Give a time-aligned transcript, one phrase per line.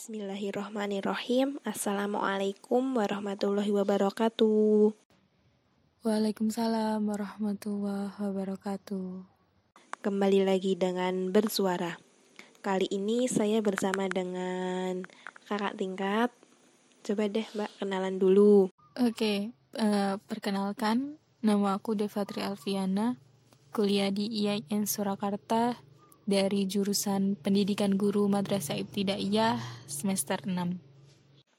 [0.00, 1.60] Bismillahirrahmanirrahim.
[1.60, 4.96] Assalamualaikum warahmatullahi wabarakatuh.
[6.00, 9.28] Waalaikumsalam warahmatullahi wabarakatuh.
[10.00, 12.00] Kembali lagi dengan bersuara.
[12.64, 15.04] Kali ini saya bersama dengan
[15.44, 16.32] kakak tingkat.
[17.04, 18.72] Coba deh mbak kenalan dulu.
[18.96, 23.20] Oke, uh, perkenalkan nama aku Devatri Alfiana,
[23.68, 25.89] kuliah di IAIN Surakarta
[26.28, 30.50] dari jurusan Pendidikan Guru Madrasah Ibtidaiyah semester 6.
[30.50, 30.66] Uh,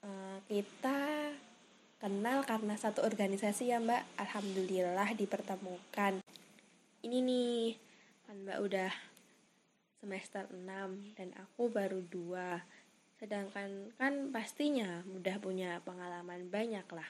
[0.06, 1.00] eh, kita
[2.02, 4.18] kenal karena satu organisasi ya Mbak.
[4.18, 6.22] Alhamdulillah dipertemukan.
[7.02, 7.78] Ini nih,
[8.26, 8.92] kan Mbak udah
[10.02, 12.66] semester 6 dan aku baru dua.
[13.22, 17.10] Sedangkan kan pastinya udah punya pengalaman banyak lah.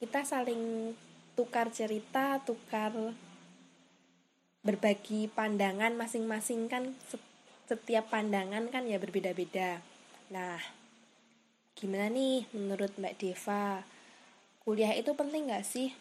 [0.00, 0.96] Kita saling
[1.36, 3.12] tukar cerita, tukar
[4.68, 6.92] berbagi pandangan masing-masing kan
[7.64, 9.80] setiap pandangan kan ya berbeda-beda.
[10.28, 10.60] Nah,
[11.72, 13.80] gimana nih menurut Mbak Deva?
[14.60, 15.96] Kuliah itu penting gak sih?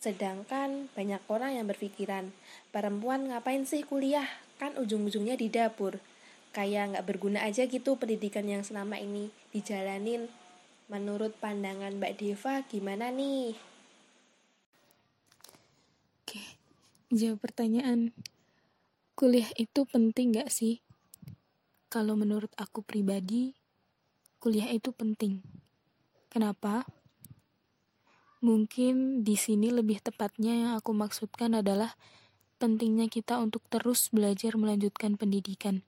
[0.00, 2.32] Sedangkan banyak orang yang berpikiran,
[2.72, 4.32] perempuan ngapain sih kuliah?
[4.56, 6.00] Kan ujung-ujungnya di dapur.
[6.56, 10.32] Kayak nggak berguna aja gitu pendidikan yang selama ini dijalanin.
[10.88, 13.73] Menurut pandangan Mbak Deva gimana nih?
[17.12, 18.16] Jawab pertanyaan,
[19.12, 20.80] kuliah itu penting gak sih?
[21.92, 23.52] Kalau menurut aku pribadi,
[24.40, 25.44] kuliah itu penting.
[26.32, 26.88] Kenapa?
[28.40, 31.92] Mungkin di sini lebih tepatnya yang aku maksudkan adalah
[32.56, 35.84] pentingnya kita untuk terus belajar melanjutkan pendidikan.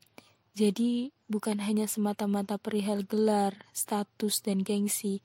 [0.56, 5.20] Jadi, bukan hanya semata-mata perihal gelar, status, dan gengsi,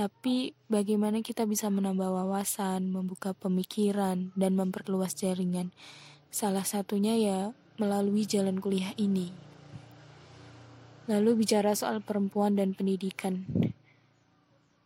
[0.00, 5.76] tapi bagaimana kita bisa menambah wawasan, membuka pemikiran, dan memperluas jaringan.
[6.32, 9.28] Salah satunya ya melalui jalan kuliah ini.
[11.04, 13.44] Lalu bicara soal perempuan dan pendidikan.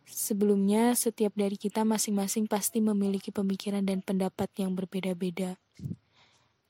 [0.03, 5.55] Sebelumnya, setiap dari kita masing-masing pasti memiliki pemikiran dan pendapat yang berbeda-beda.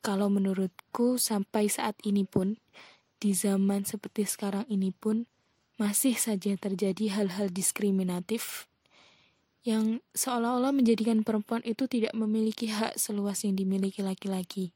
[0.06, 2.62] Kalau menurutku, sampai saat ini pun,
[3.18, 5.26] di zaman seperti sekarang ini pun,
[5.76, 8.72] masih saja terjadi hal-hal diskriminatif
[9.66, 14.72] yang seolah-olah menjadikan perempuan itu tidak memiliki hak seluas yang dimiliki laki-laki.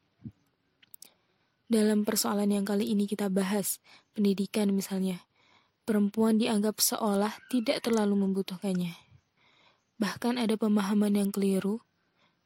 [1.69, 3.77] Dalam persoalan yang kali ini kita bahas,
[4.17, 5.21] pendidikan misalnya,
[5.85, 8.97] perempuan dianggap seolah tidak terlalu membutuhkannya.
[10.01, 11.85] Bahkan ada pemahaman yang keliru,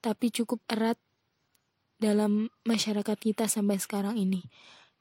[0.03, 0.99] tapi cukup erat
[2.03, 4.43] dalam masyarakat kita sampai sekarang ini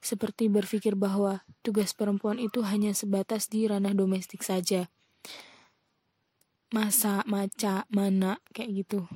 [0.03, 4.91] seperti berpikir bahwa tugas perempuan itu hanya sebatas di ranah domestik saja.
[6.75, 9.07] Masa, maca, mana, kayak gitu.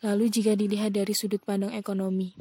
[0.00, 2.32] Lalu jika dilihat dari sudut pandang ekonomi,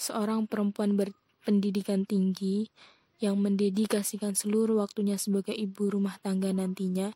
[0.00, 2.72] seorang perempuan berpendidikan tinggi
[3.20, 7.12] yang mendedikasikan seluruh waktunya sebagai ibu rumah tangga nantinya,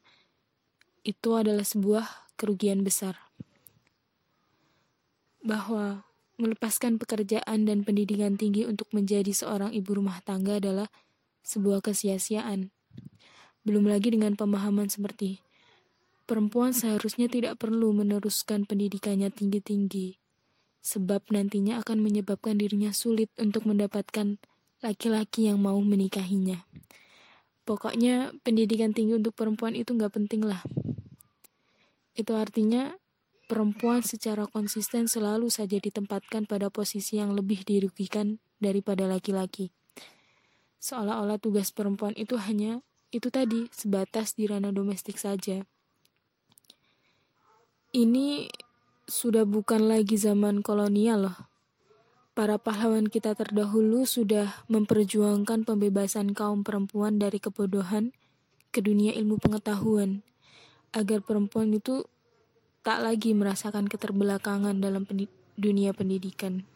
[1.00, 3.16] itu adalah sebuah kerugian besar.
[5.40, 6.04] Bahwa
[6.42, 10.90] Melepaskan pekerjaan dan pendidikan tinggi untuk menjadi seorang ibu rumah tangga adalah
[11.46, 12.74] sebuah kesia-siaan.
[13.62, 15.38] Belum lagi dengan pemahaman seperti
[16.26, 20.18] perempuan seharusnya tidak perlu meneruskan pendidikannya tinggi-tinggi,
[20.82, 24.40] sebab nantinya akan menyebabkan dirinya sulit untuk mendapatkan
[24.82, 26.66] laki-laki yang mau menikahinya.
[27.62, 30.64] Pokoknya pendidikan tinggi untuk perempuan itu nggak penting lah.
[32.18, 32.98] Itu artinya
[33.52, 39.68] perempuan secara konsisten selalu saja ditempatkan pada posisi yang lebih dirugikan daripada laki-laki.
[40.80, 42.80] Seolah-olah tugas perempuan itu hanya
[43.12, 45.68] itu tadi, sebatas di ranah domestik saja.
[47.92, 48.48] Ini
[49.04, 51.38] sudah bukan lagi zaman kolonial loh.
[52.32, 58.16] Para pahlawan kita terdahulu sudah memperjuangkan pembebasan kaum perempuan dari kebodohan
[58.72, 60.24] ke dunia ilmu pengetahuan,
[60.96, 62.08] agar perempuan itu
[62.82, 66.66] tak lagi merasakan keterbelakangan dalam pendi dunia pendidikan.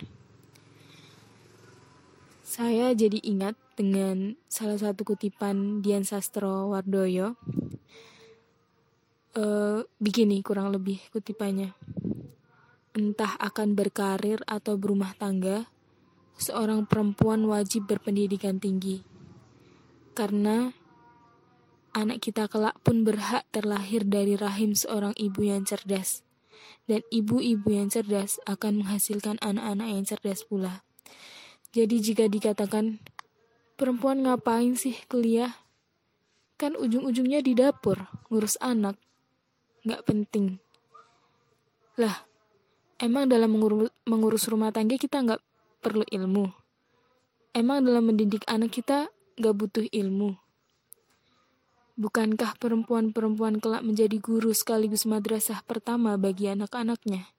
[2.47, 7.35] Saya jadi ingat dengan salah satu kutipan Dian Sastro Wardoyo.
[9.37, 11.75] Uh, begini kurang lebih kutipannya.
[12.97, 15.69] Entah akan berkarir atau berumah tangga,
[16.39, 19.05] seorang perempuan wajib berpendidikan tinggi.
[20.17, 20.73] Karena
[21.97, 26.21] anak kita kelak pun berhak terlahir dari rahim seorang ibu yang cerdas.
[26.85, 30.85] Dan ibu-ibu yang cerdas akan menghasilkan anak-anak yang cerdas pula.
[31.73, 33.01] Jadi jika dikatakan,
[33.81, 35.57] perempuan ngapain sih kuliah?
[36.61, 38.95] Kan ujung-ujungnya di dapur, ngurus anak.
[39.83, 40.61] Nggak penting.
[41.97, 42.29] Lah,
[43.01, 43.51] emang dalam
[44.05, 45.43] mengurus, rumah tangga kita nggak
[45.81, 46.53] perlu ilmu?
[47.57, 49.09] Emang dalam mendidik anak kita
[49.41, 50.37] gak butuh ilmu?
[51.97, 57.33] Bukankah perempuan-perempuan kelak menjadi guru sekaligus madrasah pertama bagi anak-anaknya?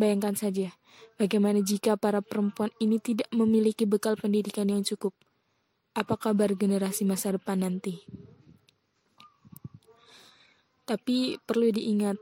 [0.00, 0.72] Bayangkan saja,
[1.20, 5.12] bagaimana jika para perempuan ini tidak memiliki bekal pendidikan yang cukup.
[5.92, 8.00] Apa kabar generasi masa depan nanti?
[10.88, 12.16] Tapi perlu diingat,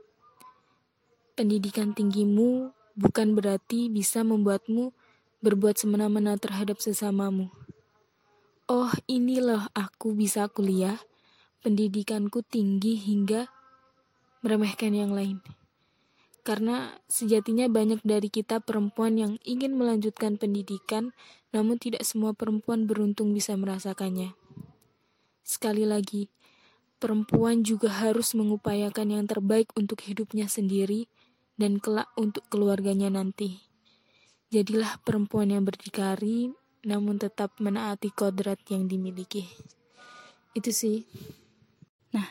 [1.39, 4.91] pendidikan tinggimu bukan berarti bisa membuatmu
[5.39, 7.47] berbuat semena-mena terhadap sesamamu.
[8.67, 10.99] Oh, inilah aku bisa kuliah,
[11.65, 13.49] pendidikanku tinggi hingga
[14.45, 15.41] meremehkan yang lain.
[16.45, 21.17] Karena sejatinya banyak dari kita perempuan yang ingin melanjutkan pendidikan,
[21.49, 24.37] namun tidak semua perempuan beruntung bisa merasakannya.
[25.41, 26.29] Sekali lagi,
[27.01, 31.09] perempuan juga harus mengupayakan yang terbaik untuk hidupnya sendiri
[31.57, 33.65] dan kelak untuk keluarganya nanti.
[34.53, 36.53] Jadilah perempuan yang berdikari,
[36.85, 39.49] namun tetap menaati kodrat yang dimiliki.
[40.53, 41.09] Itu sih.
[42.15, 42.27] Nah,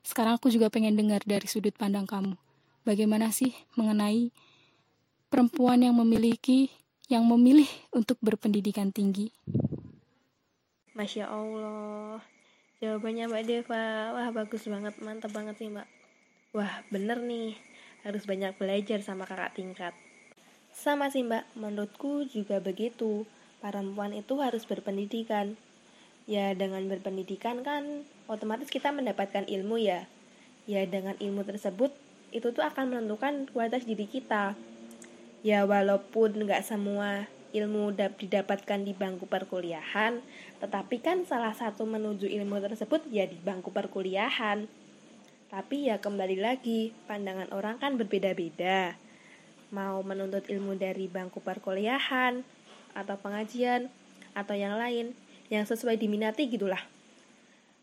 [0.00, 2.40] sekarang aku juga pengen dengar dari sudut pandang kamu.
[2.88, 4.32] Bagaimana sih mengenai
[5.28, 6.72] perempuan yang memiliki,
[7.12, 9.28] yang memilih untuk berpendidikan tinggi?
[10.96, 12.24] Masya Allah,
[12.80, 15.84] Jawabannya Mbak Deva, wah bagus banget, mantap banget sih Mbak.
[16.56, 17.52] Wah bener nih,
[18.08, 19.92] harus banyak belajar sama kakak tingkat.
[20.72, 23.28] Sama sih Mbak, menurutku juga begitu.
[23.60, 25.60] Perempuan itu harus berpendidikan.
[26.30, 30.06] Ya dengan berpendidikan kan otomatis kita mendapatkan ilmu ya.
[30.70, 31.90] Ya dengan ilmu tersebut
[32.30, 34.54] itu tuh akan menentukan kualitas diri kita.
[35.42, 40.22] Ya walaupun nggak semua ilmu didapatkan di bangku perkuliahan,
[40.62, 44.70] tetapi kan salah satu menuju ilmu tersebut ya di bangku perkuliahan.
[45.50, 48.94] Tapi ya kembali lagi, pandangan orang kan berbeda-beda.
[49.74, 52.46] Mau menuntut ilmu dari bangku perkuliahan,
[52.94, 53.90] atau pengajian,
[54.30, 55.10] atau yang lain,
[55.50, 56.80] yang sesuai diminati gitulah.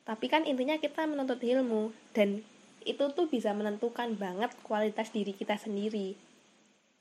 [0.08, 2.42] Tapi kan intinya kita menuntut ilmu, dan
[2.88, 6.16] itu tuh bisa menentukan banget kualitas diri kita sendiri.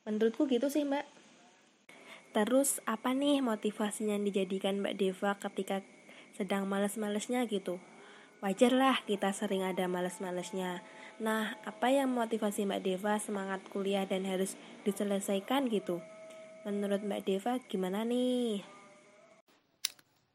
[0.02, 1.06] Menurutku gitu sih mbak.
[2.34, 5.80] Terus apa nih motivasinya yang dijadikan Mbak Deva ketika
[6.36, 7.80] sedang males-malesnya gitu?
[8.44, 10.84] Wajar lah kita sering ada males-malesnya.
[11.16, 14.52] Nah, apa yang motivasi Mbak Deva semangat kuliah dan harus
[14.84, 16.04] diselesaikan gitu?
[16.68, 18.75] Menurut Mbak Deva gimana nih?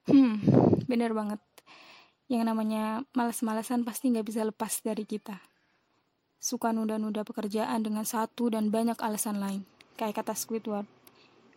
[0.09, 0.41] Hmm,
[0.89, 1.41] bener banget.
[2.31, 5.37] Yang namanya males-malesan pasti nggak bisa lepas dari kita.
[6.41, 9.61] Suka nunda-nunda pekerjaan dengan satu dan banyak alasan lain.
[9.93, 10.89] Kayak kata Squidward,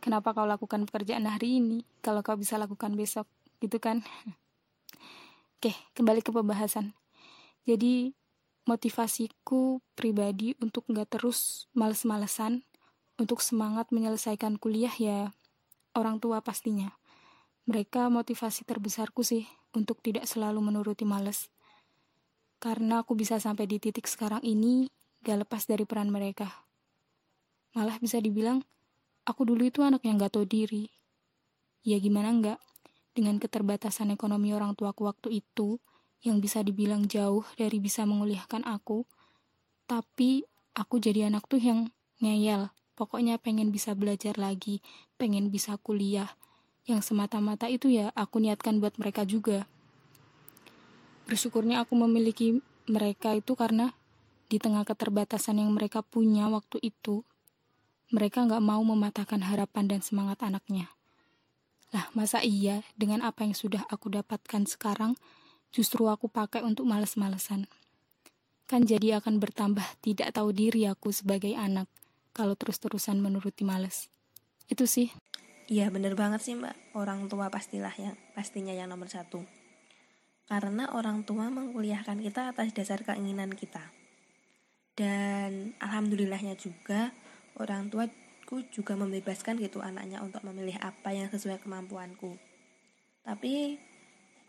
[0.05, 3.25] kenapa kau lakukan pekerjaan hari ini kalau kau bisa lakukan besok
[3.65, 4.05] gitu kan
[5.57, 6.93] oke kembali ke pembahasan
[7.65, 8.13] jadi
[8.69, 12.69] motivasiku pribadi untuk nggak terus males-malesan
[13.17, 15.33] untuk semangat menyelesaikan kuliah ya
[15.97, 16.93] orang tua pastinya
[17.65, 21.49] mereka motivasi terbesarku sih untuk tidak selalu menuruti males
[22.61, 24.89] karena aku bisa sampai di titik sekarang ini
[25.25, 26.69] gak lepas dari peran mereka
[27.75, 28.63] malah bisa dibilang
[29.25, 30.93] Aku dulu itu anak yang gak tahu diri.
[31.81, 32.61] Ya gimana enggak,
[33.17, 35.81] dengan keterbatasan ekonomi orang tuaku waktu itu,
[36.21, 39.09] yang bisa dibilang jauh dari bisa menguliahkan aku,
[39.89, 40.45] tapi
[40.77, 41.89] aku jadi anak tuh yang
[42.21, 42.69] ngeyel.
[42.93, 44.85] Pokoknya pengen bisa belajar lagi,
[45.17, 46.37] pengen bisa kuliah.
[46.85, 49.65] Yang semata-mata itu ya aku niatkan buat mereka juga.
[51.25, 53.97] Bersyukurnya aku memiliki mereka itu karena
[54.53, 57.25] di tengah keterbatasan yang mereka punya waktu itu,
[58.13, 60.93] mereka nggak mau mematahkan harapan dan semangat anaknya.
[61.97, 65.17] Lah, masa iya dengan apa yang sudah aku dapatkan sekarang,
[65.73, 67.65] justru aku pakai untuk males-malesan.
[68.69, 71.89] Kan jadi akan bertambah tidak tahu diri aku sebagai anak
[72.37, 74.13] kalau terus-terusan menuruti males.
[74.69, 75.09] Itu sih.
[75.65, 79.41] Iya bener banget sih mbak, orang tua pastilah yang pastinya yang nomor satu.
[80.45, 83.81] Karena orang tua mengkuliahkan kita atas dasar keinginan kita.
[84.93, 87.17] Dan alhamdulillahnya juga
[87.57, 92.37] orang tuaku juga membebaskan gitu anaknya untuk memilih apa yang sesuai kemampuanku.
[93.25, 93.81] Tapi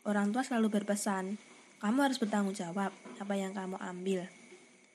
[0.03, 1.39] orang tua selalu berpesan,
[1.79, 4.27] kamu harus bertanggung jawab apa yang kamu ambil.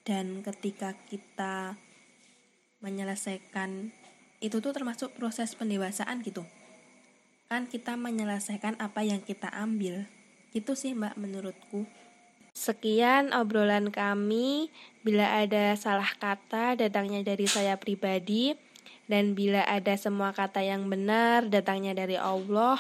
[0.04, 1.80] Dan ketika kita
[2.84, 3.88] menyelesaikan
[4.40, 6.48] itu tuh termasuk proses pendewasaan gitu.
[7.52, 10.08] Kan kita menyelesaikan apa yang kita ambil.
[10.56, 11.84] Itu sih Mbak menurutku.
[12.56, 14.72] Sekian obrolan kami.
[15.04, 18.52] Bila ada salah kata, datangnya dari saya pribadi,
[19.06, 22.78] dan bila ada semua kata yang benar, datangnya dari Allah.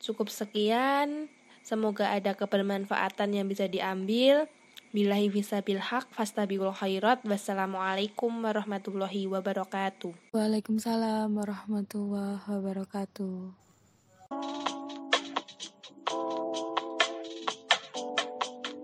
[0.00, 1.28] Cukup sekian.
[1.66, 4.46] Semoga ada kebermanfaatan yang bisa diambil.
[4.94, 7.24] Bilahi fisabil haq fastabiqul khairat.
[7.26, 10.14] Wassalamualaikum warahmatullahi wabarakatuh.
[10.30, 13.65] Waalaikumsalam warahmatullahi wabarakatuh.